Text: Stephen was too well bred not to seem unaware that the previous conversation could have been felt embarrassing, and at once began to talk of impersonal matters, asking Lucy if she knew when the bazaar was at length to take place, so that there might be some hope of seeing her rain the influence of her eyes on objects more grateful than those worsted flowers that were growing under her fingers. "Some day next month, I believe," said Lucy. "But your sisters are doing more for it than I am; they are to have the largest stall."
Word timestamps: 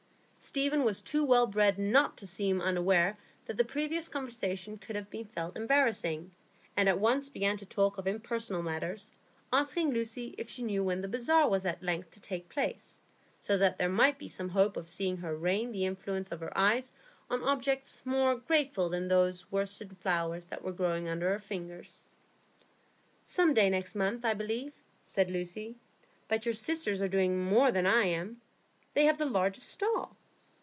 Stephen 0.43 0.83
was 0.83 1.03
too 1.03 1.23
well 1.23 1.45
bred 1.45 1.77
not 1.77 2.17
to 2.17 2.25
seem 2.25 2.59
unaware 2.61 3.15
that 3.45 3.55
the 3.57 3.63
previous 3.63 4.09
conversation 4.09 4.75
could 4.75 4.95
have 4.95 5.07
been 5.11 5.23
felt 5.23 5.55
embarrassing, 5.55 6.31
and 6.75 6.89
at 6.89 6.97
once 6.97 7.29
began 7.29 7.55
to 7.55 7.65
talk 7.67 7.99
of 7.99 8.07
impersonal 8.07 8.63
matters, 8.63 9.11
asking 9.53 9.93
Lucy 9.93 10.33
if 10.39 10.49
she 10.49 10.63
knew 10.63 10.83
when 10.83 10.99
the 11.01 11.07
bazaar 11.07 11.47
was 11.47 11.63
at 11.63 11.83
length 11.83 12.09
to 12.09 12.19
take 12.19 12.49
place, 12.49 12.99
so 13.39 13.55
that 13.59 13.77
there 13.77 13.87
might 13.87 14.17
be 14.17 14.27
some 14.27 14.49
hope 14.49 14.77
of 14.77 14.89
seeing 14.89 15.17
her 15.17 15.35
rain 15.37 15.71
the 15.71 15.85
influence 15.85 16.31
of 16.31 16.39
her 16.39 16.57
eyes 16.57 16.91
on 17.29 17.43
objects 17.43 18.01
more 18.03 18.35
grateful 18.35 18.89
than 18.89 19.07
those 19.07 19.49
worsted 19.51 19.95
flowers 19.99 20.45
that 20.45 20.63
were 20.63 20.73
growing 20.73 21.07
under 21.07 21.29
her 21.29 21.39
fingers. 21.39 22.07
"Some 23.23 23.53
day 23.53 23.69
next 23.69 23.93
month, 23.93 24.25
I 24.25 24.33
believe," 24.33 24.73
said 25.05 25.29
Lucy. 25.29 25.75
"But 26.27 26.47
your 26.47 26.55
sisters 26.55 26.99
are 26.99 27.07
doing 27.07 27.43
more 27.45 27.67
for 27.67 27.69
it 27.69 27.73
than 27.73 27.85
I 27.85 28.05
am; 28.05 28.41
they 28.95 29.01
are 29.01 29.03
to 29.03 29.07
have 29.09 29.17
the 29.19 29.25
largest 29.27 29.69
stall." 29.69 30.17